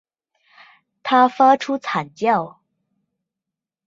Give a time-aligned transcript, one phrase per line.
[1.03, 2.59] 他发出惨叫